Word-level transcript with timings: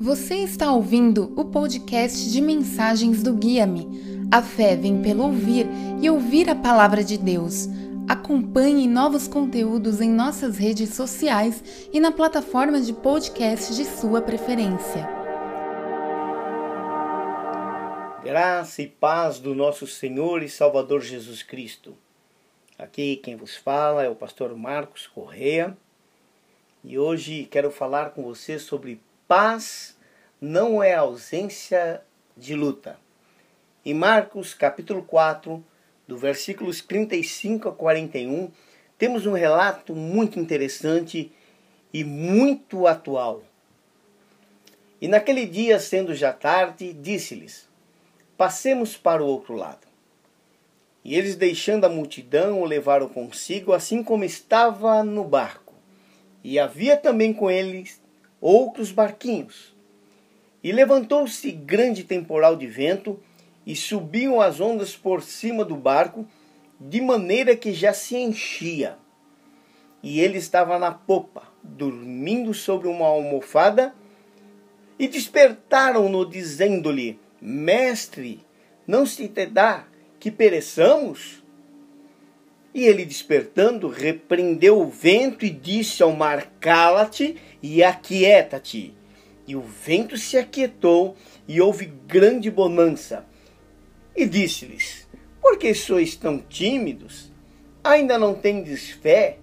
Você 0.00 0.36
está 0.36 0.72
ouvindo 0.72 1.32
o 1.36 1.44
podcast 1.44 2.30
de 2.30 2.40
mensagens 2.40 3.22
do 3.22 3.32
Guia-me. 3.32 4.28
A 4.30 4.42
fé 4.42 4.76
vem 4.76 5.00
pelo 5.00 5.22
ouvir 5.22 5.66
e 6.02 6.10
ouvir 6.10 6.50
a 6.50 6.54
palavra 6.54 7.04
de 7.04 7.16
Deus. 7.16 7.68
Acompanhe 8.08 8.88
novos 8.88 9.28
conteúdos 9.28 10.00
em 10.00 10.10
nossas 10.10 10.58
redes 10.58 10.94
sociais 10.94 11.88
e 11.92 12.00
na 12.00 12.10
plataforma 12.10 12.80
de 12.80 12.92
podcast 12.92 13.74
de 13.74 13.84
sua 13.84 14.20
preferência. 14.20 15.08
Graça 18.22 18.82
e 18.82 18.88
paz 18.88 19.38
do 19.38 19.54
nosso 19.54 19.86
Senhor 19.86 20.42
e 20.42 20.48
Salvador 20.48 21.02
Jesus 21.02 21.42
Cristo. 21.42 21.94
Aqui 22.76 23.16
quem 23.16 23.36
vos 23.36 23.54
fala 23.54 24.02
é 24.02 24.08
o 24.08 24.16
pastor 24.16 24.56
Marcos 24.56 25.06
Correa 25.06 25.76
e 26.82 26.98
hoje 26.98 27.48
quero 27.50 27.70
falar 27.70 28.10
com 28.10 28.22
você 28.22 28.58
sobre 28.58 29.00
paz 29.26 29.96
não 30.40 30.82
é 30.82 30.94
ausência 30.94 32.02
de 32.36 32.54
luta. 32.54 32.98
Em 33.84 33.94
Marcos 33.94 34.52
capítulo 34.52 35.02
4, 35.02 35.64
do 36.06 36.16
versículos 36.16 36.82
35 36.82 37.70
a 37.70 37.72
41, 37.72 38.50
temos 38.98 39.26
um 39.26 39.32
relato 39.32 39.94
muito 39.94 40.38
interessante 40.38 41.32
e 41.92 42.04
muito 42.04 42.86
atual. 42.86 43.42
E 45.00 45.08
naquele 45.08 45.46
dia, 45.46 45.78
sendo 45.78 46.14
já 46.14 46.32
tarde, 46.32 46.92
disse-lhes: 46.92 47.68
Passemos 48.36 48.96
para 48.96 49.22
o 49.22 49.26
outro 49.26 49.54
lado. 49.54 49.86
E 51.02 51.14
eles, 51.14 51.36
deixando 51.36 51.84
a 51.84 51.88
multidão, 51.90 52.60
o 52.60 52.64
levaram 52.64 53.08
consigo, 53.08 53.72
assim 53.72 54.02
como 54.02 54.24
estava 54.24 55.02
no 55.02 55.24
barco. 55.24 55.74
E 56.42 56.58
havia 56.58 56.96
também 56.96 57.32
com 57.32 57.50
eles 57.50 58.03
outros 58.44 58.92
barquinhos. 58.92 59.74
E 60.62 60.70
levantou-se 60.70 61.50
grande 61.50 62.04
temporal 62.04 62.56
de 62.56 62.66
vento, 62.66 63.18
e 63.66 63.74
subiam 63.74 64.38
as 64.38 64.60
ondas 64.60 64.94
por 64.94 65.22
cima 65.22 65.64
do 65.64 65.74
barco, 65.74 66.26
de 66.78 67.00
maneira 67.00 67.56
que 67.56 67.72
já 67.72 67.94
se 67.94 68.16
enchia. 68.16 68.98
E 70.02 70.20
ele 70.20 70.36
estava 70.36 70.78
na 70.78 70.92
popa, 70.92 71.44
dormindo 71.62 72.52
sobre 72.52 72.86
uma 72.86 73.06
almofada, 73.06 73.94
e 74.98 75.08
despertaram-no, 75.08 76.28
dizendo-lhe: 76.28 77.18
Mestre, 77.40 78.44
não 78.86 79.06
se 79.06 79.26
te 79.26 79.46
dá 79.46 79.86
que 80.20 80.30
pereçamos? 80.30 81.42
E 82.74 82.86
ele, 82.86 83.04
despertando, 83.04 83.86
repreendeu 83.86 84.80
o 84.80 84.88
vento 84.88 85.44
e 85.46 85.50
disse 85.50 86.02
ao 86.02 86.10
mar: 86.10 86.52
Cala-te 86.58 87.36
e 87.62 87.84
aquieta-te. 87.84 88.92
E 89.46 89.54
o 89.54 89.60
vento 89.60 90.16
se 90.18 90.36
aquietou 90.36 91.16
e 91.46 91.60
houve 91.60 91.86
grande 92.08 92.50
bonança. 92.50 93.24
E 94.16 94.26
disse-lhes: 94.26 95.06
Por 95.40 95.56
que 95.56 95.72
sois 95.72 96.16
tão 96.16 96.38
tímidos? 96.38 97.30
Ainda 97.84 98.18
não 98.18 98.34
tendes 98.34 98.90
fé? 98.90 99.38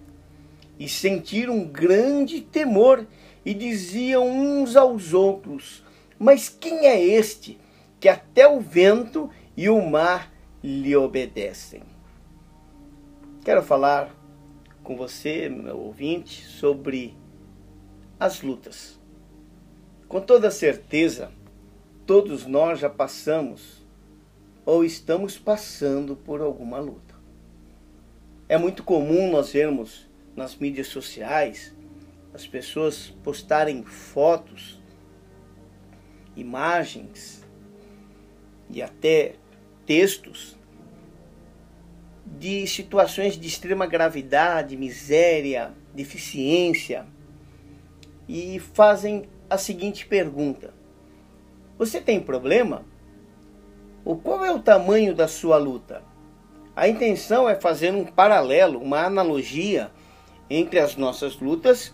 E 0.77 0.89
sentiram 0.89 1.53
um 1.53 1.65
grande 1.65 2.41
temor 2.41 3.07
e 3.45 3.53
diziam 3.53 4.27
uns 4.27 4.75
aos 4.75 5.13
outros: 5.13 5.85
Mas 6.19 6.49
quem 6.49 6.85
é 6.85 7.01
este 7.01 7.57
que 7.97 8.09
até 8.09 8.45
o 8.45 8.59
vento 8.59 9.29
e 9.55 9.69
o 9.69 9.81
mar 9.81 10.29
lhe 10.61 10.93
obedecem? 10.97 11.90
Quero 13.43 13.63
falar 13.63 14.15
com 14.83 14.95
você, 14.95 15.49
meu 15.49 15.75
ouvinte, 15.75 16.45
sobre 16.45 17.17
as 18.19 18.43
lutas. 18.43 19.01
Com 20.07 20.21
toda 20.21 20.51
certeza, 20.51 21.31
todos 22.05 22.45
nós 22.45 22.77
já 22.77 22.87
passamos 22.87 23.83
ou 24.63 24.85
estamos 24.85 25.39
passando 25.39 26.15
por 26.15 26.39
alguma 26.39 26.77
luta. 26.79 27.15
É 28.47 28.59
muito 28.59 28.83
comum 28.83 29.31
nós 29.31 29.51
vermos 29.51 30.07
nas 30.35 30.55
mídias 30.55 30.87
sociais 30.87 31.75
as 32.35 32.45
pessoas 32.45 33.09
postarem 33.23 33.83
fotos, 33.83 34.79
imagens 36.35 37.43
e 38.69 38.83
até 38.83 39.33
textos 39.83 40.60
de 42.37 42.65
situações 42.67 43.37
de 43.37 43.47
extrema 43.47 43.85
gravidade, 43.85 44.77
miséria, 44.77 45.73
deficiência 45.93 47.05
e 48.27 48.59
fazem 48.59 49.29
a 49.49 49.57
seguinte 49.57 50.05
pergunta: 50.05 50.73
Você 51.77 51.99
tem 51.99 52.19
problema? 52.19 52.85
Ou 54.03 54.17
qual 54.17 54.43
é 54.43 54.51
o 54.51 54.59
tamanho 54.59 55.13
da 55.13 55.27
sua 55.27 55.57
luta? 55.57 56.03
A 56.75 56.87
intenção 56.87 57.47
é 57.47 57.55
fazer 57.55 57.93
um 57.93 58.05
paralelo, 58.05 58.79
uma 58.79 59.05
analogia 59.05 59.91
entre 60.49 60.79
as 60.79 60.95
nossas 60.95 61.39
lutas 61.39 61.93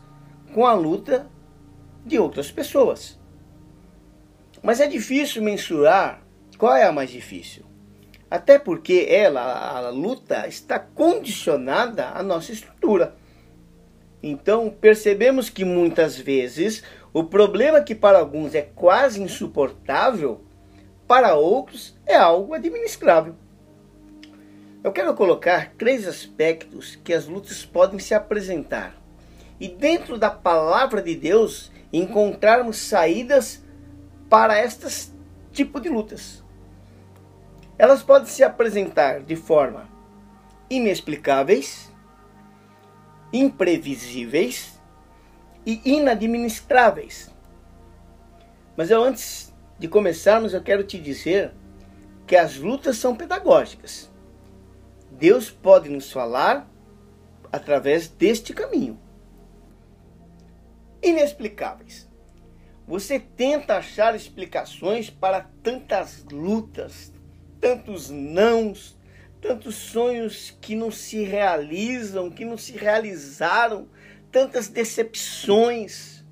com 0.53 0.65
a 0.65 0.73
luta 0.73 1.29
de 2.05 2.17
outras 2.17 2.51
pessoas. 2.51 3.19
Mas 4.63 4.79
é 4.79 4.87
difícil 4.87 5.43
mensurar 5.43 6.23
qual 6.57 6.75
é 6.75 6.85
a 6.85 6.91
mais 6.91 7.09
difícil. 7.09 7.66
Até 8.29 8.59
porque 8.59 9.07
ela, 9.09 9.77
a 9.77 9.89
luta, 9.89 10.47
está 10.47 10.77
condicionada 10.77 12.09
à 12.09 12.21
nossa 12.21 12.51
estrutura. 12.51 13.15
Então, 14.21 14.69
percebemos 14.69 15.49
que 15.49 15.63
muitas 15.63 16.17
vezes 16.17 16.83
o 17.13 17.23
problema 17.23 17.81
que 17.81 17.95
para 17.95 18.19
alguns 18.19 18.53
é 18.53 18.61
quase 18.61 19.21
insuportável, 19.21 20.41
para 21.07 21.35
outros 21.35 21.97
é 22.05 22.15
algo 22.15 22.53
administrável. 22.53 23.35
Eu 24.83 24.91
quero 24.91 25.13
colocar 25.13 25.73
três 25.77 26.07
aspectos 26.07 26.95
que 26.95 27.13
as 27.13 27.27
lutas 27.27 27.65
podem 27.65 27.99
se 27.99 28.13
apresentar 28.13 28.95
e, 29.59 29.67
dentro 29.67 30.17
da 30.17 30.29
palavra 30.29 31.01
de 31.01 31.15
Deus, 31.15 31.71
encontrarmos 31.91 32.77
saídas 32.77 33.63
para 34.29 34.63
estes 34.63 35.13
tipo 35.51 35.79
de 35.79 35.89
lutas. 35.89 36.43
Elas 37.77 38.01
podem 38.01 38.27
se 38.27 38.43
apresentar 38.43 39.21
de 39.21 39.35
forma 39.35 39.87
inexplicáveis, 40.69 41.91
imprevisíveis 43.31 44.81
e 45.65 45.81
inadministráveis. 45.85 47.31
Mas 48.75 48.89
eu 48.89 49.03
antes 49.03 49.53
de 49.77 49.87
começarmos, 49.87 50.53
eu 50.53 50.63
quero 50.63 50.83
te 50.83 50.97
dizer 50.97 51.53
que 52.25 52.35
as 52.35 52.57
lutas 52.57 52.97
são 52.97 53.15
pedagógicas. 53.15 54.09
Deus 55.11 55.49
pode 55.49 55.89
nos 55.89 56.11
falar 56.11 56.67
através 57.51 58.07
deste 58.07 58.53
caminho. 58.53 58.99
Inexplicáveis. 61.01 62.07
Você 62.87 63.19
tenta 63.19 63.77
achar 63.77 64.15
explicações 64.15 65.09
para 65.09 65.49
tantas 65.61 66.23
lutas, 66.31 67.11
tantos 67.59 68.09
nãos, 68.09 68.97
tantos 69.41 69.75
sonhos 69.75 70.55
que 70.61 70.75
não 70.75 70.91
se 70.91 71.23
realizam, 71.23 72.29
que 72.29 72.45
não 72.45 72.57
se 72.57 72.73
realizaram, 72.73 73.87
tantas 74.31 74.67
decepções. 74.67 76.23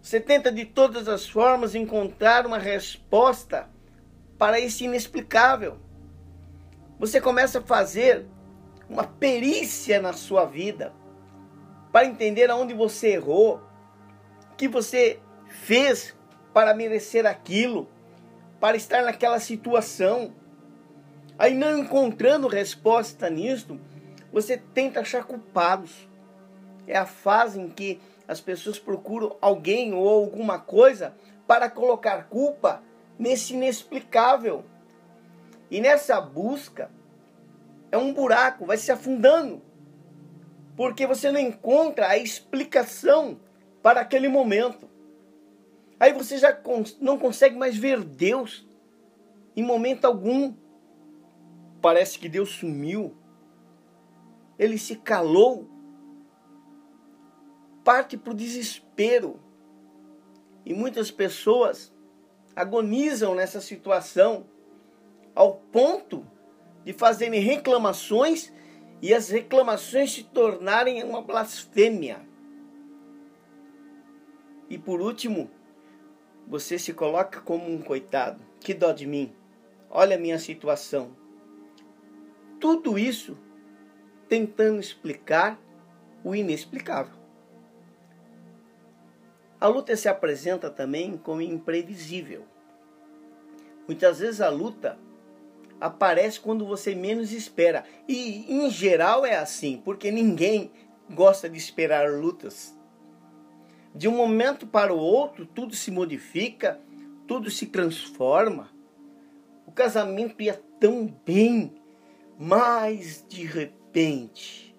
Você 0.00 0.20
tenta 0.20 0.50
de 0.50 0.64
todas 0.64 1.08
as 1.08 1.28
formas 1.28 1.74
encontrar 1.74 2.46
uma 2.46 2.58
resposta 2.58 3.68
para 4.36 4.58
esse 4.58 4.84
inexplicável. 4.84 5.78
Você 6.98 7.20
começa 7.20 7.60
a 7.60 7.62
fazer 7.62 8.26
uma 8.88 9.04
perícia 9.04 10.00
na 10.00 10.12
sua 10.12 10.44
vida 10.44 10.92
para 11.90 12.06
entender 12.06 12.50
aonde 12.50 12.74
você 12.74 13.12
errou, 13.12 13.60
o 14.50 14.56
que 14.56 14.66
você 14.66 15.20
fez 15.48 16.16
para 16.52 16.74
merecer 16.74 17.26
aquilo 17.26 17.88
para 18.62 18.76
estar 18.76 19.02
naquela 19.02 19.40
situação. 19.40 20.32
Aí, 21.36 21.52
não 21.52 21.80
encontrando 21.80 22.46
resposta 22.46 23.28
nisto, 23.28 23.80
você 24.32 24.56
tenta 24.56 25.00
achar 25.00 25.24
culpados. 25.24 26.08
É 26.86 26.96
a 26.96 27.04
fase 27.04 27.60
em 27.60 27.68
que 27.68 28.00
as 28.28 28.40
pessoas 28.40 28.78
procuram 28.78 29.36
alguém 29.40 29.92
ou 29.92 30.08
alguma 30.08 30.60
coisa 30.60 31.12
para 31.44 31.68
colocar 31.68 32.28
culpa 32.28 32.80
nesse 33.18 33.52
inexplicável. 33.52 34.64
E 35.68 35.80
nessa 35.80 36.20
busca, 36.20 36.88
é 37.90 37.98
um 37.98 38.14
buraco, 38.14 38.64
vai 38.64 38.76
se 38.76 38.92
afundando. 38.92 39.60
Porque 40.76 41.04
você 41.04 41.32
não 41.32 41.40
encontra 41.40 42.10
a 42.10 42.16
explicação 42.16 43.40
para 43.82 44.02
aquele 44.02 44.28
momento. 44.28 44.88
Aí 46.02 46.12
você 46.12 46.36
já 46.36 46.60
não 47.00 47.16
consegue 47.16 47.56
mais 47.56 47.76
ver 47.76 48.02
Deus 48.02 48.68
em 49.54 49.62
momento 49.62 50.04
algum. 50.04 50.52
Parece 51.80 52.18
que 52.18 52.28
Deus 52.28 52.50
sumiu. 52.50 53.16
Ele 54.58 54.78
se 54.78 54.96
calou. 54.96 55.70
Parte 57.84 58.16
para 58.16 58.32
o 58.32 58.34
desespero. 58.34 59.38
E 60.66 60.74
muitas 60.74 61.08
pessoas 61.08 61.94
agonizam 62.56 63.36
nessa 63.36 63.60
situação 63.60 64.44
ao 65.36 65.54
ponto 65.54 66.26
de 66.84 66.92
fazerem 66.92 67.40
reclamações 67.40 68.52
e 69.00 69.14
as 69.14 69.28
reclamações 69.28 70.12
se 70.12 70.24
tornarem 70.24 71.04
uma 71.04 71.22
blasfêmia. 71.22 72.26
E 74.68 74.76
por 74.76 75.00
último, 75.00 75.48
você 76.52 76.78
se 76.78 76.92
coloca 76.92 77.40
como 77.40 77.72
um 77.72 77.80
coitado. 77.80 78.38
Que 78.60 78.74
dó 78.74 78.92
de 78.92 79.06
mim. 79.06 79.32
Olha 79.88 80.16
a 80.16 80.18
minha 80.18 80.38
situação. 80.38 81.16
Tudo 82.60 82.98
isso 82.98 83.38
tentando 84.28 84.78
explicar 84.78 85.58
o 86.22 86.34
inexplicável. 86.34 87.14
A 89.58 89.66
luta 89.66 89.96
se 89.96 90.10
apresenta 90.10 90.68
também 90.68 91.16
como 91.16 91.40
imprevisível. 91.40 92.44
Muitas 93.88 94.18
vezes 94.18 94.42
a 94.42 94.50
luta 94.50 94.98
aparece 95.80 96.38
quando 96.38 96.66
você 96.66 96.94
menos 96.94 97.32
espera. 97.32 97.82
E 98.06 98.44
em 98.52 98.68
geral 98.68 99.24
é 99.24 99.36
assim, 99.38 99.80
porque 99.82 100.10
ninguém 100.10 100.70
gosta 101.08 101.48
de 101.48 101.56
esperar 101.56 102.10
lutas. 102.10 102.76
De 103.94 104.08
um 104.08 104.16
momento 104.16 104.66
para 104.66 104.92
o 104.92 104.98
outro, 104.98 105.46
tudo 105.46 105.74
se 105.74 105.90
modifica, 105.90 106.80
tudo 107.26 107.50
se 107.50 107.66
transforma. 107.66 108.70
O 109.66 109.72
casamento 109.72 110.42
ia 110.42 110.60
tão 110.80 111.06
bem, 111.24 111.74
mas 112.38 113.24
de 113.28 113.44
repente, 113.44 114.74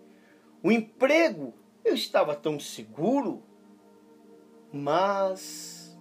o 0.61 0.71
emprego 0.71 1.53
eu 1.85 1.93
estava 1.93 2.35
tão 2.35 2.59
seguro, 2.59 3.43
mas 4.71 5.97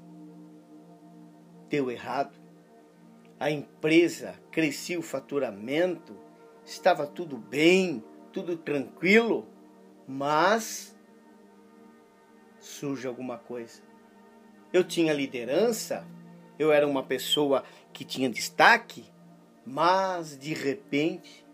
deu 1.69 1.91
errado 1.91 2.43
a 3.43 3.51
empresa 3.51 4.41
crescia 4.53 4.97
o 4.97 5.03
faturamento, 5.03 6.17
estava 6.65 7.09
tudo 7.09 7.37
bem, 7.37 8.01
tudo 8.33 8.57
tranquilo, 8.57 9.49
mas 10.07 10.92
surge 12.73 13.07
alguma 13.07 13.39
coisa. 13.39 13.83
Eu 14.73 14.83
tinha 14.83 15.13
liderança, 15.13 16.07
eu 16.59 16.73
era 16.73 16.87
uma 16.87 17.03
pessoa 17.03 17.63
que 17.93 18.05
tinha 18.05 18.29
destaque, 18.29 19.05
mas 19.65 20.37
de 20.37 20.55
repente 20.55 21.45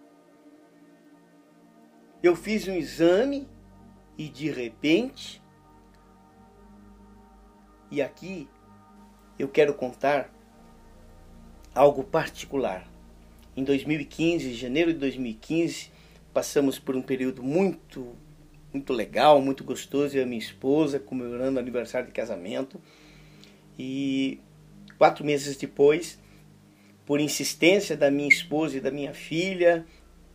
eu 2.23 2.35
fiz 2.35 2.67
um 2.69 2.75
exame 2.75 3.49
e 4.17 4.29
de 4.29 4.51
repente 4.51 5.43
e 7.91 8.03
aqui 8.03 8.49
eu 9.39 9.49
quero 9.49 9.75
contar 9.75 10.33
algo 11.75 12.03
particular. 12.05 12.89
Em 13.57 13.65
2015, 13.65 14.55
janeiro 14.55 14.93
de 14.93 14.99
2015, 14.99 15.91
passamos 16.33 16.79
por 16.79 16.95
um 16.95 17.03
período 17.03 17.43
muito 17.43 18.17
muito 18.73 18.93
legal, 18.93 19.41
muito 19.41 19.65
gostoso, 19.65 20.17
eu 20.17 20.21
e 20.21 20.25
a 20.25 20.27
minha 20.27 20.39
esposa 20.39 20.99
comemorando 20.99 21.57
o 21.57 21.61
aniversário 21.61 22.07
de 22.07 22.13
casamento. 22.13 22.81
E 23.79 24.41
quatro 24.99 25.25
meses 25.25 25.57
depois, 25.57 26.19
por 27.07 27.21
insistência 27.21 27.97
da 27.97 28.11
minha 28.11 28.29
esposa 28.29 28.77
e 28.77 28.81
da 28.81 28.91
minha 28.91 29.15
filha, 29.15 29.87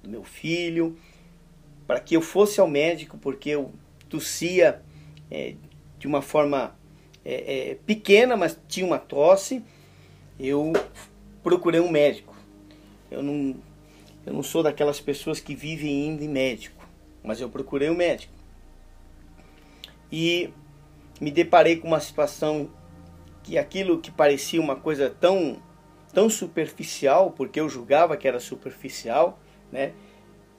do 0.02 0.10
meu 0.10 0.24
filho, 0.24 0.98
para 1.86 2.00
que 2.00 2.16
eu 2.16 2.22
fosse 2.22 2.60
ao 2.60 2.68
médico, 2.68 3.18
porque 3.18 3.50
eu 3.50 3.72
tossia 4.10 4.82
é, 5.30 5.56
de 6.00 6.08
uma 6.08 6.22
forma 6.22 6.76
é, 7.26 7.72
é, 7.72 7.76
pequena, 7.76 8.36
mas 8.36 8.60
tinha 8.68 8.86
uma 8.86 8.98
tosse, 8.98 9.64
eu 10.40 10.74
procurei 11.42 11.80
um 11.80 11.90
médico. 11.90 12.36
Eu 13.12 13.22
não, 13.22 13.56
eu 14.26 14.34
não 14.34 14.44
sou 14.44 14.64
daquelas 14.64 15.00
pessoas 15.00 15.40
que 15.40 15.54
vivem 15.54 16.08
indo 16.08 16.24
em 16.24 16.30
médico, 16.30 16.73
mas 17.24 17.40
eu 17.40 17.50
procurei 17.50 17.90
um 17.90 17.96
médico. 17.96 18.34
E 20.12 20.54
me 21.20 21.32
deparei 21.32 21.78
com 21.78 21.88
uma 21.88 22.00
situação 22.00 22.70
que 23.42 23.58
aquilo 23.58 24.00
que 24.00 24.12
parecia 24.12 24.60
uma 24.62 24.76
coisa 24.76 25.10
tão 25.10 25.62
tão 26.14 26.30
superficial, 26.30 27.32
porque 27.32 27.60
eu 27.60 27.68
julgava 27.68 28.16
que 28.16 28.28
era 28.28 28.40
superficial, 28.40 29.40
né? 29.72 29.94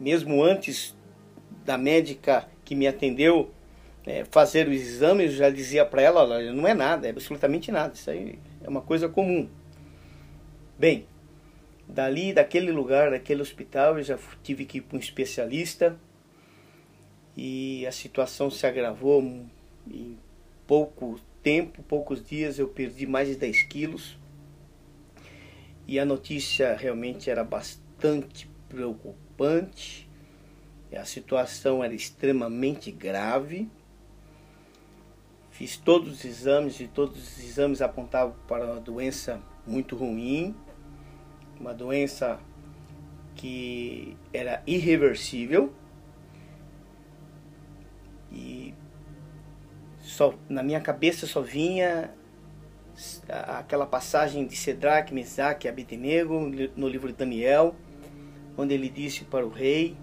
Mesmo 0.01 0.43
antes 0.43 0.97
da 1.65 1.79
médica 1.79 2.49
que 2.65 2.75
me 2.75 2.89
atendeu 2.89 3.53
é, 4.05 4.25
fazer 4.25 4.69
os 4.69 4.75
exames, 4.75 5.31
eu 5.31 5.37
já 5.37 5.51
dizia 5.51 5.85
para 5.85 6.03
ela, 6.03 6.25
olha, 6.25 6.53
não 6.53 6.67
é 6.67 6.75
nada, 6.75 7.07
é 7.07 7.11
absolutamente 7.11 7.71
nada, 7.71 7.95
isso 7.95 8.11
aí 8.11 8.39
é 8.63 8.69
uma 8.69 8.81
coisa 8.81 9.09
comum. 9.09 9.49
Bem, 10.77 11.07
dali, 11.89 12.33
daquele 12.33 12.73
lugar, 12.73 13.13
daquele 13.13 13.41
hospital, 13.41 13.99
eu 13.99 14.03
já 14.03 14.19
tive 14.43 14.65
que 14.65 14.79
ir 14.79 14.81
para 14.81 14.97
um 14.97 15.01
especialista 15.01 15.97
e 17.37 17.87
a 17.87 17.93
situação 17.93 18.51
se 18.51 18.67
agravou 18.67 19.23
em 19.91 20.19
pouco 20.67 21.21
tempo, 21.43 21.83
poucos 21.83 22.25
dias, 22.25 22.59
eu 22.59 22.69
perdi 22.69 23.07
mais 23.07 23.29
de 23.29 23.37
10 23.37 23.63
quilos 23.65 24.19
e 25.87 25.99
a 25.99 26.05
notícia 26.05 26.75
realmente 26.75 27.29
era 27.29 27.45
bastante 27.45 28.49
preocupante. 28.69 30.09
A 30.97 31.05
situação 31.05 31.83
era 31.83 31.93
extremamente 31.93 32.93
grave. 32.93 33.69
Fiz 35.51 35.77
todos 35.77 36.13
os 36.13 36.25
exames 36.25 36.79
e 36.79 36.87
todos 36.87 37.21
os 37.21 37.45
exames 37.45 37.83
apontavam 37.83 38.35
para 38.47 38.65
uma 38.65 38.81
doença 38.81 39.43
muito 39.67 39.97
ruim 39.97 40.55
uma 41.59 41.73
doença 41.73 42.39
que 43.35 44.17
era 44.33 44.63
irreversível 44.67 45.73
só 50.15 50.33
na 50.49 50.63
minha 50.63 50.81
cabeça 50.81 51.27
só 51.27 51.41
vinha 51.41 52.09
aquela 53.29 53.85
passagem 53.85 54.47
de 54.47 54.55
Cedraque, 54.55 55.13
Mesaque 55.13 55.67
e 55.67 55.69
Abednego 55.69 56.39
no 56.77 56.89
livro 56.89 57.09
de 57.09 57.15
Daniel, 57.15 57.75
onde 58.57 58.73
ele 58.73 58.89
disse 58.89 59.25
para 59.25 59.45
o 59.45 59.49
rei 59.49 59.97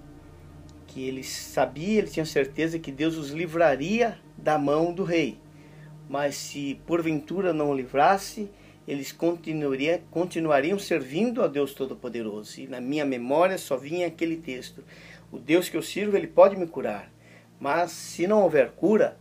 que 0.85 1.07
ele 1.07 1.23
sabia, 1.23 1.99
ele 1.99 2.09
tinha 2.09 2.25
certeza 2.25 2.77
que 2.77 2.91
Deus 2.91 3.15
os 3.15 3.29
livraria 3.29 4.19
da 4.37 4.57
mão 4.57 4.93
do 4.93 5.05
rei. 5.05 5.39
Mas 6.09 6.35
se 6.35 6.81
porventura 6.85 7.53
não 7.53 7.69
o 7.69 7.73
livrasse, 7.73 8.51
eles 8.85 9.13
continuariam, 9.13 10.01
continuariam 10.11 10.77
servindo 10.77 11.41
a 11.41 11.47
Deus 11.47 11.73
Todo-Poderoso. 11.73 12.59
E 12.59 12.67
na 12.67 12.81
minha 12.81 13.05
memória 13.05 13.57
só 13.57 13.77
vinha 13.77 14.07
aquele 14.07 14.35
texto: 14.35 14.83
O 15.31 15.39
Deus 15.39 15.69
que 15.69 15.77
eu 15.77 15.81
sirvo, 15.81 16.17
ele 16.17 16.27
pode 16.27 16.57
me 16.57 16.67
curar. 16.67 17.09
Mas 17.57 17.91
se 17.91 18.27
não 18.27 18.41
houver 18.41 18.71
cura, 18.71 19.20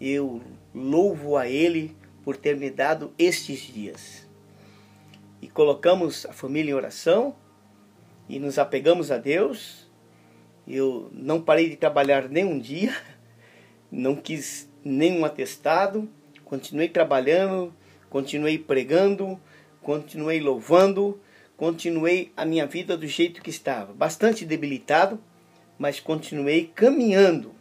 eu 0.00 0.40
louvo 0.74 1.36
a 1.36 1.46
Ele 1.46 1.94
por 2.24 2.36
ter 2.36 2.56
me 2.56 2.70
dado 2.70 3.12
estes 3.18 3.60
dias. 3.60 4.26
E 5.42 5.48
colocamos 5.48 6.24
a 6.26 6.32
família 6.32 6.70
em 6.70 6.74
oração 6.74 7.34
e 8.28 8.38
nos 8.38 8.58
apegamos 8.58 9.10
a 9.10 9.18
Deus. 9.18 9.88
Eu 10.66 11.10
não 11.12 11.42
parei 11.42 11.68
de 11.68 11.76
trabalhar 11.76 12.28
nem 12.28 12.44
um 12.44 12.58
dia, 12.58 12.96
não 13.90 14.14
quis 14.14 14.70
nenhum 14.84 15.24
atestado, 15.24 16.08
continuei 16.44 16.88
trabalhando, 16.88 17.74
continuei 18.08 18.58
pregando, 18.58 19.40
continuei 19.82 20.40
louvando, 20.40 21.20
continuei 21.56 22.32
a 22.36 22.44
minha 22.44 22.66
vida 22.66 22.96
do 22.96 23.06
jeito 23.06 23.42
que 23.42 23.50
estava, 23.50 23.92
bastante 23.92 24.44
debilitado, 24.44 25.18
mas 25.78 26.00
continuei 26.00 26.70
caminhando. 26.74 27.59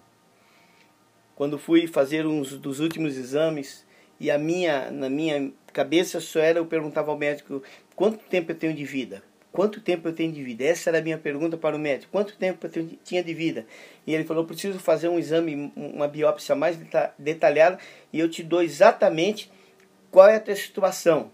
Quando 1.39 1.57
fui 1.57 1.87
fazer 1.87 2.27
uns 2.27 2.57
dos 2.57 2.81
últimos 2.81 3.15
exames 3.15 3.85
e 4.19 4.29
a 4.29 4.37
minha 4.37 4.91
na 4.91 5.09
minha 5.09 5.53
cabeça 5.71 6.19
só 6.19 6.41
era 6.41 6.59
eu 6.59 6.65
perguntava 6.65 7.11
ao 7.11 7.17
médico 7.17 7.63
quanto 7.95 8.19
tempo 8.25 8.51
eu 8.51 8.55
tenho 8.57 8.73
de 8.73 8.83
vida. 8.83 9.23
Quanto 9.49 9.79
tempo 9.79 10.09
eu 10.09 10.11
tenho 10.11 10.33
de 10.33 10.43
vida? 10.43 10.65
Essa 10.65 10.89
era 10.89 10.99
a 10.99 11.01
minha 11.01 11.17
pergunta 11.17 11.55
para 11.55 11.77
o 11.77 11.79
médico. 11.79 12.11
Quanto 12.11 12.35
tempo 12.35 12.67
eu 12.67 12.69
tenho, 12.69 12.99
tinha 13.05 13.23
de 13.23 13.33
vida? 13.33 13.65
E 14.05 14.13
ele 14.13 14.25
falou: 14.25 14.43
preciso 14.43 14.79
fazer 14.79 15.07
um 15.07 15.17
exame, 15.17 15.71
uma 15.77 16.09
biópsia 16.09 16.55
mais 16.55 16.77
detalhada 17.17 17.79
e 18.11 18.19
eu 18.19 18.29
te 18.29 18.43
dou 18.43 18.61
exatamente 18.61 19.49
qual 20.11 20.27
é 20.27 20.35
a 20.35 20.41
tua 20.41 20.57
situação? 20.57 21.31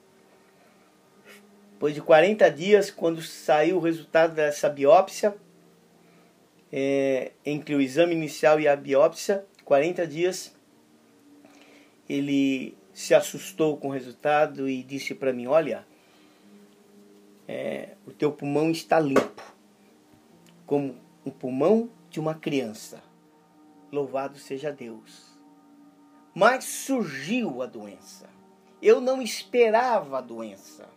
Depois 1.74 1.96
de 1.96 2.02
40 2.02 2.48
dias, 2.52 2.92
quando 2.92 3.24
saiu 3.24 3.78
o 3.78 3.80
resultado 3.80 4.36
dessa 4.36 4.70
biópsia, 4.70 5.36
é, 6.72 7.32
entre 7.44 7.74
o 7.74 7.82
exame 7.82 8.14
inicial 8.14 8.60
e 8.60 8.68
a 8.68 8.76
biópsia, 8.76 9.44
40 9.66 10.08
dias, 10.08 10.56
ele 12.08 12.78
se 12.94 13.14
assustou 13.14 13.76
com 13.76 13.90
o 13.90 13.92
resultado 13.92 14.70
e 14.70 14.84
disse 14.84 15.14
para 15.14 15.34
mim: 15.34 15.48
Olha, 15.48 15.86
é, 17.48 17.96
o 18.06 18.12
teu 18.12 18.32
pulmão 18.32 18.72
está 18.72 19.00
limpo, 19.00 19.44
como 20.66 20.96
o 21.26 21.32
pulmão 21.32 21.90
de 22.10 22.20
uma 22.20 22.36
criança. 22.36 23.04
Louvado 23.92 24.38
seja 24.38 24.72
Deus. 24.72 25.36
Mas 26.34 26.66
surgiu 26.66 27.62
a 27.62 27.66
doença 27.66 28.28
Eu 28.82 29.00
não 29.00 29.22
esperava 29.22 30.18
a 30.18 30.22
doença. 30.22 30.88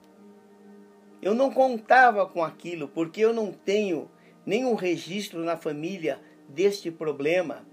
Eu 1.23 1.35
não 1.35 1.51
contava 1.51 2.27
com 2.27 2.43
aquilo, 2.43 2.89
porque 2.89 3.21
eu 3.21 3.33
não 3.33 3.53
tenho 3.53 4.11
nenhum 4.45 4.75
registro 4.75 5.45
na 5.45 5.57
família 5.57 6.21
deste 6.49 6.91
problema. 6.91 7.65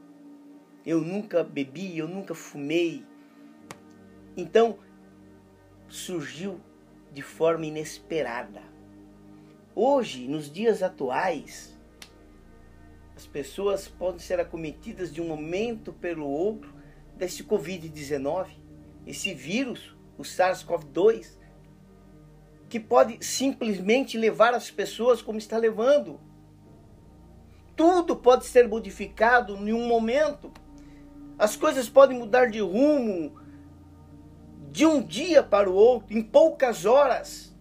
Eu 0.86 1.02
nunca 1.02 1.44
bebi, 1.44 1.98
eu 1.98 2.08
nunca 2.08 2.36
fumei. 2.36 3.04
Então, 4.38 4.78
surgiu 5.88 6.62
de 7.12 7.22
forma 7.22 7.66
inesperada. 7.66 8.62
Hoje, 9.74 10.28
nos 10.28 10.52
dias 10.52 10.84
atuais, 10.84 11.76
as 13.16 13.26
pessoas 13.26 13.88
podem 13.88 14.20
ser 14.20 14.40
acometidas 14.40 15.12
de 15.12 15.22
um 15.22 15.28
momento 15.28 15.92
pelo 15.94 16.28
outro 16.28 16.74
desse 17.16 17.44
Covid-19, 17.44 18.50
esse 19.08 19.34
vírus, 19.34 19.96
o 20.18 20.22
SARS-CoV-2, 20.22 21.38
que 22.70 22.80
pode 22.80 23.26
simplesmente 23.26 24.18
levar 24.18 24.54
as 24.54 24.70
pessoas 24.70 25.22
como 25.22 25.38
está 25.38 25.58
levando. 25.58 26.20
Tudo 27.76 28.16
pode 28.16 28.46
ser 28.46 28.68
modificado 28.68 29.56
em 29.56 29.74
um 29.74 29.88
momento. 29.88 30.52
As 31.38 31.56
coisas 31.56 31.90
podem 31.90 32.18
mudar 32.18 32.50
de 32.50 32.60
rumo 32.62 33.36
de 34.72 34.86
um 34.86 35.02
dia 35.02 35.42
para 35.42 35.70
o 35.70 35.74
outro, 35.74 36.18
em 36.18 36.22
poucas 36.22 36.86
horas. 36.86 37.54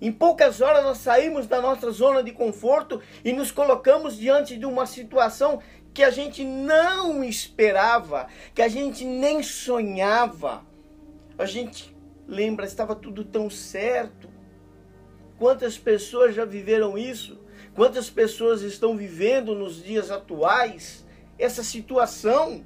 Em 0.00 0.12
poucas 0.12 0.60
horas 0.60 0.84
nós 0.84 0.98
saímos 0.98 1.46
da 1.46 1.60
nossa 1.60 1.90
zona 1.90 2.22
de 2.22 2.32
conforto 2.32 3.00
e 3.24 3.32
nos 3.32 3.50
colocamos 3.50 4.16
diante 4.16 4.56
de 4.56 4.66
uma 4.66 4.86
situação 4.86 5.60
que 5.94 6.02
a 6.02 6.10
gente 6.10 6.44
não 6.44 7.22
esperava, 7.22 8.26
que 8.54 8.60
a 8.60 8.68
gente 8.68 9.04
nem 9.04 9.42
sonhava. 9.42 10.66
A 11.38 11.46
gente 11.46 11.96
lembra, 12.26 12.66
estava 12.66 12.94
tudo 12.94 13.24
tão 13.24 13.48
certo. 13.48 14.28
Quantas 15.38 15.78
pessoas 15.78 16.34
já 16.34 16.44
viveram 16.44 16.98
isso? 16.98 17.40
Quantas 17.74 18.10
pessoas 18.10 18.62
estão 18.62 18.96
vivendo 18.96 19.54
nos 19.54 19.82
dias 19.82 20.10
atuais 20.10 21.06
essa 21.38 21.62
situação? 21.62 22.64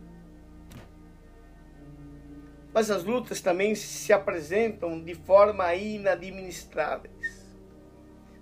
Mas 2.73 2.91
as 2.91 3.05
lutas 3.05 3.41
também 3.41 3.75
se 3.75 4.13
apresentam 4.13 5.03
de 5.03 5.15
forma 5.15 5.75
inadministráveis. 5.75 7.47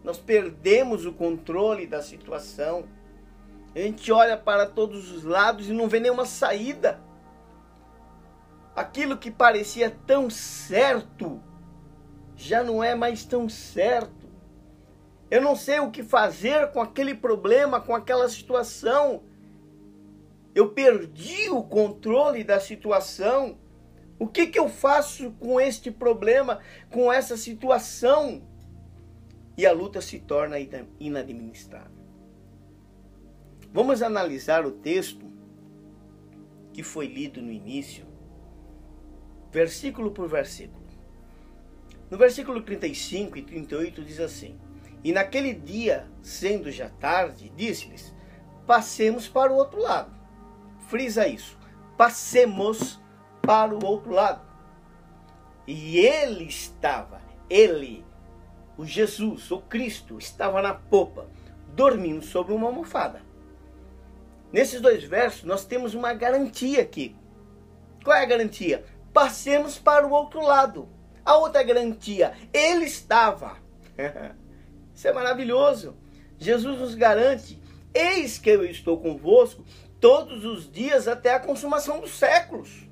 Nós 0.02 0.18
perdemos 0.18 1.06
o 1.06 1.12
controle 1.12 1.86
da 1.86 2.02
situação. 2.02 2.84
A 3.74 3.78
gente 3.78 4.10
olha 4.12 4.36
para 4.36 4.66
todos 4.66 5.10
os 5.10 5.24
lados 5.24 5.68
e 5.68 5.72
não 5.72 5.88
vê 5.88 6.00
nenhuma 6.00 6.24
saída. 6.24 7.00
Aquilo 8.74 9.16
que 9.16 9.30
parecia 9.30 9.90
tão 10.06 10.28
certo 10.28 11.42
já 12.36 12.62
não 12.62 12.84
é 12.84 12.94
mais 12.94 13.24
tão 13.24 13.48
certo. 13.48 14.26
Eu 15.30 15.40
não 15.40 15.56
sei 15.56 15.80
o 15.80 15.90
que 15.90 16.02
fazer 16.02 16.70
com 16.70 16.80
aquele 16.80 17.14
problema, 17.14 17.80
com 17.80 17.94
aquela 17.94 18.28
situação. 18.28 19.24
Eu 20.54 20.70
perdi 20.70 21.48
o 21.50 21.62
controle 21.62 22.44
da 22.44 22.60
situação. 22.60 23.58
O 24.18 24.26
que, 24.26 24.46
que 24.46 24.58
eu 24.58 24.68
faço 24.68 25.30
com 25.32 25.60
este 25.60 25.90
problema, 25.90 26.60
com 26.90 27.12
essa 27.12 27.36
situação? 27.36 28.42
E 29.56 29.66
a 29.66 29.72
luta 29.72 30.00
se 30.00 30.18
torna 30.18 30.56
inadministrável. 30.98 31.96
Vamos 33.72 34.02
analisar 34.02 34.64
o 34.64 34.70
texto 34.70 35.26
que 36.72 36.82
foi 36.82 37.06
lido 37.06 37.42
no 37.42 37.50
início, 37.50 38.06
versículo 39.50 40.10
por 40.10 40.28
versículo. 40.28 40.86
No 42.10 42.16
versículo 42.16 42.62
35 42.62 43.38
e 43.38 43.42
38 43.42 44.04
diz 44.04 44.20
assim: 44.20 44.58
E 45.02 45.12
naquele 45.12 45.52
dia, 45.52 46.06
sendo 46.22 46.70
já 46.70 46.88
tarde, 46.88 47.52
disse-lhes: 47.56 48.14
Passemos 48.66 49.28
para 49.28 49.52
o 49.52 49.56
outro 49.56 49.80
lado. 49.80 50.14
Frisa 50.88 51.26
isso. 51.26 51.58
Passemos 51.96 53.00
para 53.46 53.74
o 53.74 53.84
outro 53.84 54.12
lado. 54.12 54.40
E 55.66 55.98
ele 55.98 56.44
estava, 56.44 57.20
ele, 57.48 58.04
o 58.76 58.84
Jesus, 58.84 59.50
o 59.50 59.60
Cristo, 59.60 60.18
estava 60.18 60.60
na 60.60 60.74
popa, 60.74 61.26
dormindo 61.74 62.24
sobre 62.24 62.52
uma 62.52 62.66
almofada. 62.66 63.22
Nesses 64.52 64.80
dois 64.80 65.02
versos, 65.04 65.44
nós 65.44 65.64
temos 65.64 65.94
uma 65.94 66.12
garantia 66.12 66.82
aqui. 66.82 67.16
Qual 68.04 68.16
é 68.16 68.22
a 68.22 68.26
garantia? 68.26 68.84
Passemos 69.12 69.78
para 69.78 70.06
o 70.06 70.12
outro 70.12 70.40
lado. 70.40 70.88
A 71.24 71.36
outra 71.36 71.62
garantia, 71.62 72.32
ele 72.52 72.84
estava. 72.84 73.56
Isso 74.94 75.08
é 75.08 75.12
maravilhoso. 75.12 75.96
Jesus 76.38 76.78
nos 76.78 76.94
garante: 76.94 77.60
eis 77.92 78.38
que 78.38 78.50
eu 78.50 78.64
estou 78.64 78.98
convosco 78.98 79.64
todos 80.00 80.44
os 80.44 80.70
dias 80.70 81.08
até 81.08 81.34
a 81.34 81.40
consumação 81.40 82.00
dos 82.00 82.12
séculos. 82.12 82.86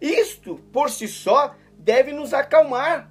Isto, 0.00 0.56
por 0.72 0.90
si 0.90 1.08
só, 1.08 1.54
deve 1.78 2.12
nos 2.12 2.34
acalmar, 2.34 3.10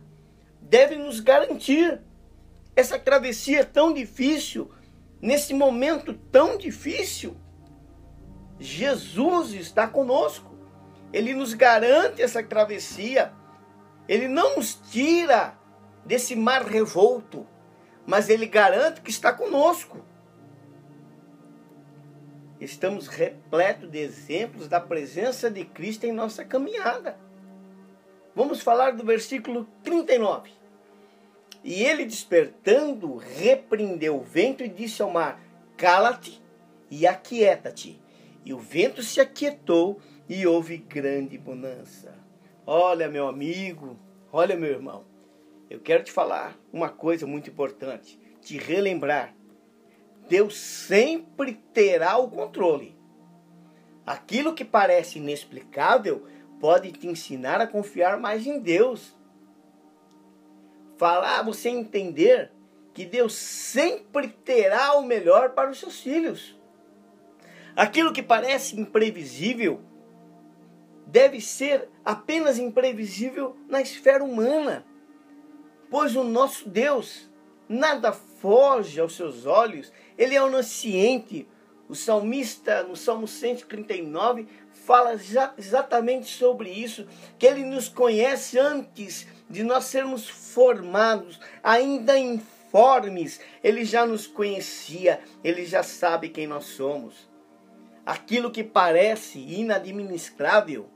deve 0.62 0.96
nos 0.96 1.20
garantir. 1.20 2.02
Essa 2.76 2.98
travessia 2.98 3.64
tão 3.64 3.94
difícil, 3.94 4.72
nesse 5.22 5.54
momento 5.54 6.14
tão 6.32 6.58
difícil, 6.58 7.38
Jesus 8.60 9.54
está 9.54 9.88
conosco. 9.88 10.54
Ele 11.12 11.34
nos 11.34 11.54
garante 11.54 12.22
essa 12.22 12.42
travessia. 12.42 13.32
Ele 14.08 14.28
não 14.28 14.56
nos 14.56 14.74
tira 14.74 15.58
desse 16.04 16.36
mar 16.36 16.64
revolto, 16.66 17.48
mas 18.06 18.30
ele 18.30 18.48
garante 18.48 19.02
que 19.02 19.12
está 19.12 19.32
conosco 19.32 20.04
estamos 22.64 23.08
repletos 23.08 23.90
de 23.90 24.00
exemplos 24.00 24.68
da 24.68 24.80
presença 24.80 25.50
de 25.50 25.66
Cristo 25.66 26.06
em 26.06 26.12
nossa 26.12 26.46
caminhada. 26.46 27.18
Vamos 28.36 28.62
falar 28.62 28.92
do 28.92 29.04
versículo 29.04 29.68
39. 29.84 30.52
E 31.64 31.84
ele 31.84 32.06
despertando, 32.06 33.16
repreendeu 33.16 34.18
o 34.18 34.24
vento 34.24 34.64
e 34.64 34.68
disse 34.68 35.02
ao 35.02 35.10
mar: 35.10 35.42
Cala-te 35.78 36.42
e 36.90 37.08
aquieta-te. 37.08 38.02
E 38.46 38.54
o 38.54 38.60
vento 38.60 39.02
se 39.02 39.22
aquietou 39.22 40.00
e 40.28 40.46
houve 40.46 40.78
grande 40.78 41.38
bonança. 41.38 42.14
Olha, 42.66 43.10
meu 43.10 43.28
amigo, 43.28 43.98
olha, 44.32 44.56
meu 44.56 44.70
irmão, 44.70 45.06
eu 45.70 45.80
quero 45.80 46.04
te 46.04 46.12
falar 46.12 46.58
uma 46.72 46.90
coisa 46.90 47.26
muito 47.26 47.50
importante, 47.50 48.20
te 48.42 48.58
relembrar 48.58 49.34
Deus 50.34 50.58
sempre 50.58 51.54
terá 51.76 52.18
o 52.18 52.28
controle. 52.28 52.98
Aquilo 54.04 54.56
que 54.56 54.66
parece 54.66 55.20
inexplicável 55.20 56.26
pode 56.60 56.92
te 56.92 57.06
ensinar 57.06 57.62
a 57.62 57.68
confiar 57.68 58.20
mais 58.20 58.48
em 58.48 58.60
Deus. 58.60 59.16
Falar 60.98 61.44
você 61.44 61.70
entender 61.70 62.52
que 62.96 63.06
Deus 63.06 63.36
sempre 63.36 64.28
terá 64.28 64.96
o 64.96 65.06
melhor 65.06 65.52
para 65.52 65.70
os 65.70 65.78
seus 65.78 66.00
filhos. 66.00 66.60
Aquilo 67.76 68.12
que 68.12 68.24
parece 68.24 68.76
imprevisível 68.76 69.82
deve 71.06 71.40
ser 71.42 71.90
apenas 72.04 72.58
imprevisível 72.58 73.56
na 73.70 73.82
esfera 73.82 74.24
humana, 74.24 74.84
pois 75.92 76.16
o 76.16 76.24
nosso 76.24 76.68
Deus 76.68 77.32
nada 77.70 78.12
foge 78.12 79.00
aos 79.00 79.16
seus 79.16 79.46
olhos, 79.46 79.92
ele 80.18 80.36
é 80.36 80.42
onisciente. 80.42 81.48
O 81.88 81.96
salmista, 81.96 82.84
no 82.84 82.96
Salmo 82.96 83.28
139, 83.28 84.48
fala 84.72 85.14
exatamente 85.58 86.28
sobre 86.28 86.70
isso, 86.70 87.08
que 87.38 87.46
ele 87.46 87.64
nos 87.64 87.88
conhece 87.88 88.58
antes 88.58 89.28
de 89.50 89.64
nós 89.64 89.86
sermos 89.86 90.28
formados, 90.28 91.40
ainda 91.62 92.18
informes, 92.18 93.40
ele 93.64 93.86
já 93.86 94.06
nos 94.06 94.26
conhecia, 94.26 95.22
ele 95.44 95.66
já 95.66 95.84
sabe 95.84 96.30
quem 96.30 96.48
nós 96.48 96.66
somos. 96.66 97.30
Aquilo 98.06 98.52
que 98.52 98.64
parece 98.64 99.40
inadministrável, 99.40 100.90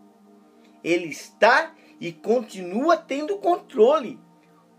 ele 0.83 1.07
está 1.07 1.74
e 2.00 2.12
continua 2.12 2.97
tendo 2.97 3.38
controle. 3.38 4.19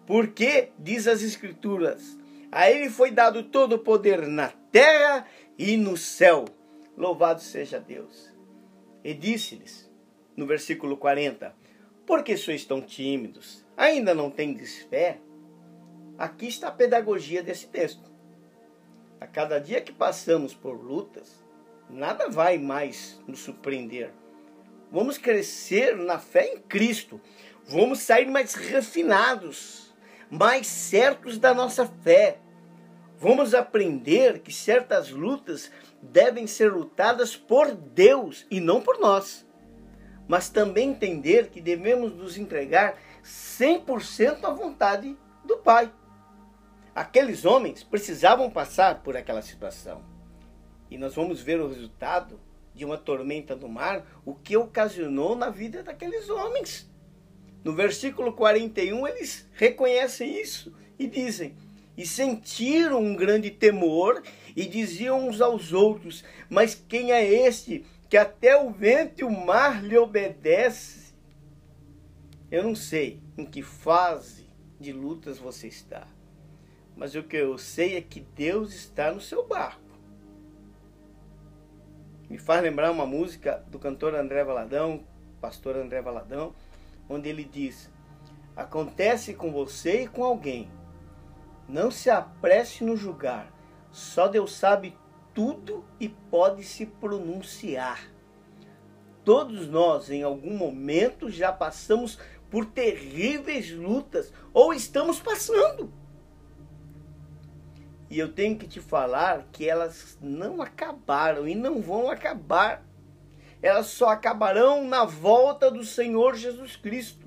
Porque, 0.06 0.70
diz 0.78 1.06
as 1.06 1.22
Escrituras, 1.22 2.17
a 2.50 2.70
ele 2.70 2.88
foi 2.88 3.10
dado 3.10 3.42
todo 3.44 3.74
o 3.74 3.78
poder 3.78 4.26
na 4.26 4.48
terra 4.72 5.26
e 5.58 5.76
no 5.76 5.96
céu. 5.96 6.44
Louvado 6.96 7.40
seja 7.40 7.78
Deus. 7.78 8.32
E 9.04 9.14
disse-lhes, 9.14 9.90
no 10.36 10.46
versículo 10.46 10.96
40, 10.96 11.54
Por 12.06 12.22
que 12.22 12.36
sois 12.36 12.64
tão 12.64 12.80
tímidos? 12.80 13.66
Ainda 13.76 14.14
não 14.14 14.30
tendes 14.30 14.78
fé? 14.84 15.18
Aqui 16.16 16.48
está 16.48 16.68
a 16.68 16.72
pedagogia 16.72 17.42
desse 17.42 17.66
texto. 17.68 18.10
A 19.20 19.26
cada 19.26 19.58
dia 19.58 19.80
que 19.80 19.92
passamos 19.92 20.54
por 20.54 20.72
lutas, 20.72 21.44
nada 21.88 22.28
vai 22.28 22.58
mais 22.58 23.20
nos 23.26 23.40
surpreender. 23.40 24.12
Vamos 24.90 25.18
crescer 25.18 25.96
na 25.96 26.18
fé 26.18 26.54
em 26.54 26.58
Cristo. 26.60 27.20
Vamos 27.66 28.00
sair 28.00 28.26
mais 28.26 28.54
refinados, 28.54 29.87
mais 30.30 30.66
certos 30.66 31.38
da 31.38 31.54
nossa 31.54 31.86
fé. 31.86 32.38
Vamos 33.18 33.54
aprender 33.54 34.40
que 34.40 34.52
certas 34.52 35.10
lutas 35.10 35.70
devem 36.00 36.46
ser 36.46 36.72
lutadas 36.72 37.36
por 37.36 37.74
Deus 37.74 38.46
e 38.50 38.60
não 38.60 38.80
por 38.80 38.98
nós. 38.98 39.46
Mas 40.28 40.48
também 40.48 40.90
entender 40.90 41.48
que 41.48 41.60
devemos 41.60 42.14
nos 42.14 42.36
entregar 42.36 42.96
100% 43.24 44.44
à 44.44 44.50
vontade 44.50 45.16
do 45.44 45.56
Pai. 45.58 45.92
Aqueles 46.94 47.44
homens 47.44 47.82
precisavam 47.82 48.50
passar 48.50 49.02
por 49.02 49.16
aquela 49.16 49.42
situação. 49.42 50.02
E 50.90 50.98
nós 50.98 51.14
vamos 51.14 51.40
ver 51.40 51.60
o 51.60 51.68
resultado 51.68 52.40
de 52.74 52.84
uma 52.84 52.96
tormenta 52.96 53.56
do 53.56 53.68
mar, 53.68 54.06
o 54.24 54.34
que 54.34 54.56
ocasionou 54.56 55.34
na 55.34 55.50
vida 55.50 55.82
daqueles 55.82 56.30
homens. 56.30 56.88
No 57.64 57.72
versículo 57.72 58.32
41, 58.32 59.06
eles 59.06 59.48
reconhecem 59.54 60.40
isso 60.40 60.74
e 60.98 61.06
dizem: 61.06 61.54
E 61.96 62.06
sentiram 62.06 63.02
um 63.02 63.14
grande 63.14 63.50
temor 63.50 64.22
e 64.56 64.66
diziam 64.66 65.28
uns 65.28 65.40
aos 65.40 65.72
outros: 65.72 66.24
Mas 66.48 66.74
quem 66.74 67.12
é 67.12 67.24
este 67.24 67.84
que 68.08 68.16
até 68.16 68.56
o 68.56 68.70
vento 68.70 69.20
e 69.20 69.24
o 69.24 69.30
mar 69.30 69.84
lhe 69.84 69.96
obedece? 69.96 71.14
Eu 72.50 72.62
não 72.62 72.74
sei 72.74 73.20
em 73.36 73.44
que 73.44 73.62
fase 73.62 74.48
de 74.80 74.92
lutas 74.92 75.38
você 75.38 75.68
está, 75.68 76.06
mas 76.96 77.14
o 77.14 77.22
que 77.22 77.36
eu 77.36 77.58
sei 77.58 77.96
é 77.96 78.00
que 78.00 78.20
Deus 78.34 78.72
está 78.72 79.12
no 79.12 79.20
seu 79.20 79.46
barco 79.46 79.88
me 82.28 82.36
faz 82.36 82.62
lembrar 82.62 82.90
uma 82.90 83.06
música 83.06 83.64
do 83.68 83.78
cantor 83.78 84.14
André 84.14 84.44
Valadão, 84.44 85.02
pastor 85.40 85.76
André 85.76 86.02
Valadão, 86.02 86.54
onde 87.08 87.28
ele 87.28 87.44
diz: 87.44 87.90
Acontece 88.56 89.34
com 89.34 89.52
você 89.52 90.02
e 90.02 90.08
com 90.08 90.24
alguém. 90.24 90.70
Não 91.68 91.90
se 91.90 92.10
apresse 92.10 92.82
no 92.82 92.96
julgar. 92.96 93.52
Só 93.90 94.26
Deus 94.28 94.52
sabe 94.52 94.96
tudo 95.34 95.84
e 96.00 96.08
pode 96.08 96.64
se 96.64 96.84
pronunciar. 96.86 98.10
Todos 99.24 99.68
nós, 99.68 100.10
em 100.10 100.22
algum 100.22 100.56
momento, 100.56 101.30
já 101.30 101.52
passamos 101.52 102.18
por 102.50 102.64
terríveis 102.66 103.70
lutas 103.70 104.32
ou 104.52 104.72
estamos 104.72 105.20
passando. 105.20 105.92
E 108.10 108.18
eu 108.18 108.32
tenho 108.32 108.56
que 108.56 108.66
te 108.66 108.80
falar 108.80 109.46
que 109.52 109.68
elas 109.68 110.16
não 110.20 110.62
acabaram 110.62 111.46
e 111.46 111.54
não 111.54 111.82
vão 111.82 112.10
acabar. 112.10 112.82
Elas 113.62 113.86
só 113.86 114.10
acabarão 114.10 114.84
na 114.84 115.04
volta 115.04 115.70
do 115.70 115.84
Senhor 115.84 116.34
Jesus 116.34 116.76
Cristo. 116.76 117.26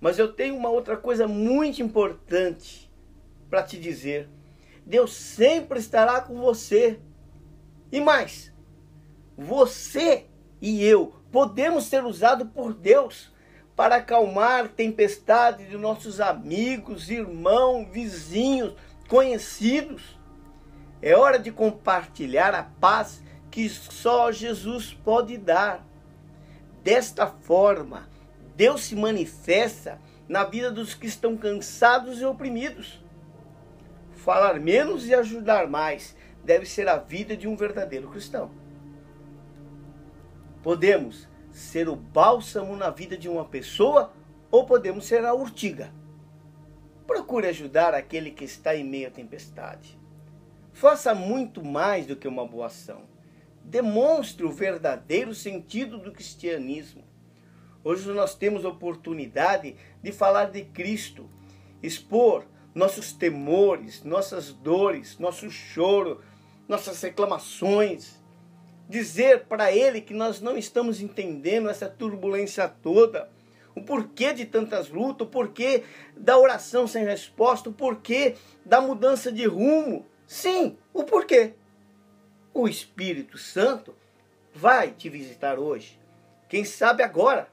Mas 0.00 0.18
eu 0.18 0.32
tenho 0.32 0.56
uma 0.56 0.70
outra 0.70 0.96
coisa 0.96 1.28
muito 1.28 1.82
importante 1.82 2.90
para 3.48 3.62
te 3.62 3.78
dizer. 3.78 4.28
Deus 4.84 5.14
sempre 5.14 5.78
estará 5.78 6.20
com 6.20 6.34
você. 6.40 6.98
E 7.90 8.00
mais, 8.00 8.52
você 9.36 10.26
e 10.60 10.84
eu 10.84 11.14
podemos 11.30 11.84
ser 11.84 12.04
usados 12.04 12.48
por 12.52 12.74
Deus 12.74 13.32
para 13.74 13.96
acalmar 13.96 14.68
tempestade 14.68 15.66
de 15.66 15.78
nossos 15.78 16.20
amigos, 16.20 17.10
irmãos, 17.10 17.88
vizinhos, 17.90 18.74
conhecidos. 19.08 20.18
É 21.00 21.16
hora 21.16 21.38
de 21.38 21.50
compartilhar 21.50 22.54
a 22.54 22.62
paz 22.62 23.22
que 23.52 23.68
só 23.68 24.32
Jesus 24.32 24.94
pode 24.94 25.36
dar. 25.36 25.86
Desta 26.82 27.26
forma, 27.26 28.08
Deus 28.56 28.82
se 28.82 28.96
manifesta 28.96 30.00
na 30.26 30.42
vida 30.42 30.70
dos 30.70 30.94
que 30.94 31.06
estão 31.06 31.36
cansados 31.36 32.20
e 32.20 32.24
oprimidos. 32.24 33.04
Falar 34.14 34.58
menos 34.58 35.06
e 35.06 35.14
ajudar 35.14 35.68
mais 35.68 36.16
deve 36.42 36.64
ser 36.64 36.88
a 36.88 36.96
vida 36.96 37.36
de 37.36 37.46
um 37.46 37.54
verdadeiro 37.54 38.08
cristão. 38.08 38.50
Podemos 40.62 41.28
ser 41.50 41.88
o 41.88 41.94
bálsamo 41.94 42.74
na 42.74 42.88
vida 42.88 43.18
de 43.18 43.28
uma 43.28 43.44
pessoa 43.44 44.12
ou 44.50 44.64
podemos 44.64 45.04
ser 45.04 45.24
a 45.26 45.34
urtiga. 45.34 45.92
Procure 47.06 47.48
ajudar 47.48 47.92
aquele 47.92 48.30
que 48.30 48.44
está 48.44 48.74
em 48.74 48.84
meio 48.84 49.08
à 49.08 49.10
tempestade. 49.10 50.00
Faça 50.72 51.14
muito 51.14 51.62
mais 51.62 52.06
do 52.06 52.16
que 52.16 52.26
uma 52.26 52.46
boa 52.46 52.66
ação. 52.66 53.11
Demonstre 53.64 54.44
o 54.44 54.52
verdadeiro 54.52 55.34
sentido 55.34 55.98
do 55.98 56.12
cristianismo. 56.12 57.04
Hoje 57.84 58.08
nós 58.10 58.34
temos 58.34 58.64
oportunidade 58.64 59.76
de 60.02 60.12
falar 60.12 60.46
de 60.46 60.64
Cristo, 60.64 61.28
expor 61.82 62.44
nossos 62.74 63.12
temores, 63.12 64.02
nossas 64.04 64.52
dores, 64.52 65.18
nosso 65.18 65.50
choro, 65.50 66.22
nossas 66.68 67.00
reclamações, 67.02 68.20
dizer 68.88 69.46
para 69.46 69.72
Ele 69.72 70.00
que 70.00 70.14
nós 70.14 70.40
não 70.40 70.56
estamos 70.56 71.00
entendendo 71.00 71.68
essa 71.68 71.88
turbulência 71.88 72.68
toda 72.68 73.30
o 73.74 73.82
porquê 73.82 74.32
de 74.32 74.44
tantas 74.44 74.88
lutas, 74.88 75.26
o 75.26 75.30
porquê 75.30 75.82
da 76.16 76.38
oração 76.38 76.86
sem 76.86 77.04
resposta, 77.04 77.70
o 77.70 77.72
porquê 77.72 78.36
da 78.64 78.80
mudança 78.80 79.32
de 79.32 79.46
rumo. 79.46 80.06
Sim, 80.26 80.76
o 80.92 81.04
porquê. 81.04 81.54
O 82.54 82.68
Espírito 82.68 83.38
Santo 83.38 83.94
vai 84.54 84.90
te 84.90 85.08
visitar 85.08 85.58
hoje. 85.58 85.98
Quem 86.48 86.64
sabe 86.64 87.02
agora. 87.02 87.48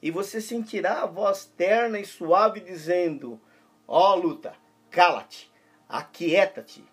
E 0.00 0.10
você 0.10 0.40
sentirá 0.40 1.02
a 1.02 1.06
voz 1.06 1.44
terna 1.56 1.98
e 1.98 2.04
suave 2.04 2.60
dizendo: 2.60 3.40
Ó 3.86 4.12
oh, 4.12 4.16
luta, 4.16 4.54
cala-te, 4.90 5.50
aquieta-te. 5.88 6.84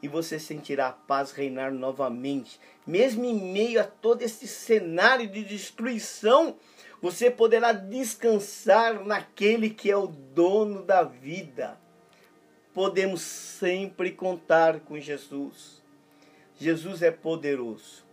E 0.00 0.06
você 0.06 0.38
sentirá 0.38 0.88
a 0.88 0.92
paz 0.92 1.32
reinar 1.32 1.72
novamente, 1.72 2.60
mesmo 2.86 3.24
em 3.24 3.52
meio 3.52 3.80
a 3.80 3.84
todo 3.84 4.22
esse 4.22 4.46
cenário 4.46 5.28
de 5.28 5.42
destruição 5.42 6.56
você 7.00 7.30
poderá 7.30 7.72
descansar 7.72 9.04
naquele 9.04 9.70
que 9.70 9.90
é 9.90 9.96
o 9.96 10.08
dono 10.08 10.82
da 10.82 11.02
vida. 11.02 11.78
Podemos 12.74 13.22
sempre 13.22 14.10
contar 14.12 14.80
com 14.80 14.98
Jesus. 14.98 15.77
Jesus 16.58 17.02
é 17.02 17.10
poderoso. 17.10 18.06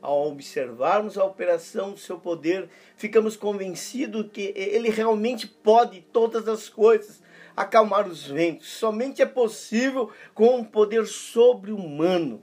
Ao 0.00 0.28
observarmos 0.28 1.16
a 1.16 1.24
operação 1.24 1.92
do 1.92 1.98
seu 1.98 2.18
poder, 2.18 2.68
ficamos 2.96 3.36
convencidos 3.36 4.26
que 4.32 4.52
ele 4.56 4.90
realmente 4.90 5.46
pode 5.46 6.00
todas 6.12 6.48
as 6.48 6.68
coisas, 6.68 7.22
acalmar 7.56 8.08
os 8.08 8.26
ventos. 8.26 8.68
Somente 8.68 9.22
é 9.22 9.26
possível 9.26 10.10
com 10.34 10.56
um 10.56 10.64
poder 10.64 11.06
sobre-humano. 11.06 12.42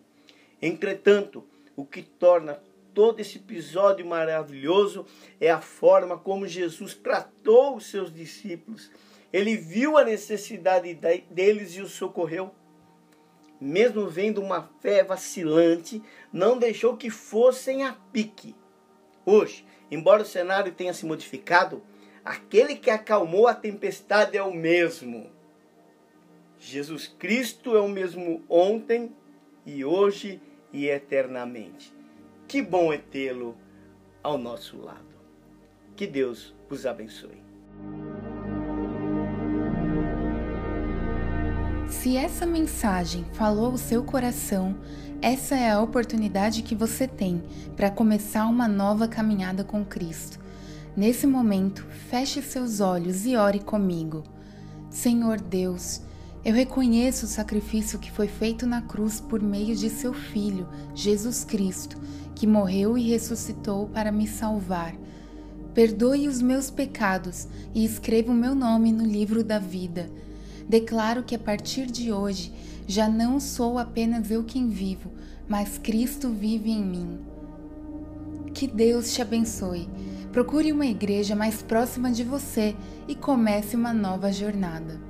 Entretanto, 0.61 1.45
o 1.75 1.85
que 1.85 2.01
torna 2.01 2.61
todo 2.93 3.19
esse 3.19 3.37
episódio 3.37 4.05
maravilhoso 4.05 5.05
é 5.39 5.51
a 5.51 5.61
forma 5.61 6.17
como 6.17 6.47
Jesus 6.47 6.93
tratou 6.93 7.75
os 7.75 7.87
seus 7.87 8.13
discípulos. 8.13 8.89
Ele 9.31 9.57
viu 9.57 9.97
a 9.97 10.03
necessidade 10.03 10.97
deles 11.29 11.75
e 11.75 11.81
os 11.81 11.91
socorreu. 11.91 12.51
Mesmo 13.59 14.07
vendo 14.07 14.41
uma 14.41 14.69
fé 14.79 15.03
vacilante, 15.03 16.01
não 16.31 16.57
deixou 16.57 16.95
que 16.95 17.09
fossem 17.09 17.83
a 17.83 17.93
pique. 18.13 18.55
Hoje, 19.25 19.65
embora 19.91 20.23
o 20.23 20.25
cenário 20.25 20.71
tenha 20.71 20.93
se 20.93 21.05
modificado, 21.05 21.83
aquele 22.23 22.75
que 22.75 22.89
acalmou 22.89 23.47
a 23.47 23.53
tempestade 23.53 24.37
é 24.37 24.43
o 24.43 24.53
mesmo. 24.53 25.29
Jesus 26.57 27.07
Cristo 27.07 27.75
é 27.75 27.79
o 27.79 27.87
mesmo 27.87 28.43
ontem 28.49 29.11
e 29.65 29.83
hoje 29.83 30.41
e 30.71 30.87
eternamente. 30.87 31.93
Que 32.47 32.61
bom 32.61 32.91
é 32.91 32.97
tê-lo 32.97 33.57
ao 34.23 34.37
nosso 34.37 34.77
lado. 34.77 35.07
Que 35.95 36.07
Deus 36.07 36.55
os 36.69 36.85
abençoe. 36.85 37.41
Se 42.01 42.15
essa 42.15 42.45
mensagem 42.45 43.25
falou 43.33 43.73
o 43.73 43.77
seu 43.77 44.01
coração, 44.01 44.73
essa 45.21 45.53
é 45.53 45.69
a 45.69 45.81
oportunidade 45.81 46.61
que 46.61 46.73
você 46.73 47.05
tem 47.05 47.43
para 47.75 47.91
começar 47.91 48.45
uma 48.45 48.69
nova 48.69 49.05
caminhada 49.05 49.65
com 49.65 49.83
Cristo. 49.83 50.39
Nesse 50.95 51.27
momento, 51.27 51.85
feche 52.09 52.41
seus 52.41 52.79
olhos 52.79 53.25
e 53.25 53.35
ore 53.35 53.59
comigo. 53.59 54.23
Senhor 54.89 55.41
Deus, 55.41 56.01
eu 56.45 56.53
reconheço 56.53 57.25
o 57.25 57.29
sacrifício 57.29 57.99
que 57.99 58.09
foi 58.09 58.29
feito 58.29 58.65
na 58.65 58.81
cruz 58.81 59.19
por 59.19 59.41
meio 59.41 59.75
de 59.75 59.89
seu 59.89 60.13
Filho, 60.13 60.69
Jesus 60.95 61.43
Cristo 61.43 61.97
que 62.33 62.47
morreu 62.47 62.97
e 62.97 63.09
ressuscitou 63.09 63.87
para 63.87 64.09
me 64.09 64.25
salvar. 64.25 64.95
Perdoe 65.73 66.29
os 66.29 66.41
meus 66.41 66.71
pecados 66.71 67.49
e 67.75 67.83
escreva 67.83 68.31
o 68.31 68.35
meu 68.35 68.55
nome 68.55 68.93
no 68.93 69.05
livro 69.05 69.43
da 69.43 69.59
vida. 69.59 70.09
Declaro 70.69 71.23
que 71.23 71.33
a 71.33 71.39
partir 71.39 71.87
de 71.87 72.11
hoje 72.11 72.53
já 72.85 73.09
não 73.09 73.39
sou 73.39 73.79
apenas 73.79 74.29
eu 74.29 74.43
quem 74.43 74.69
vivo, 74.69 75.11
mas 75.47 75.79
Cristo 75.79 76.29
vive 76.29 76.69
em 76.69 76.85
mim. 76.85 77.19
Que 78.53 78.67
Deus 78.67 79.11
te 79.11 79.19
abençoe. 79.19 79.89
Procure 80.31 80.71
uma 80.71 80.85
igreja 80.85 81.35
mais 81.35 81.63
próxima 81.63 82.11
de 82.11 82.23
você 82.23 82.75
e 83.07 83.15
comece 83.15 83.75
uma 83.75 83.91
nova 83.91 84.31
jornada. 84.31 85.08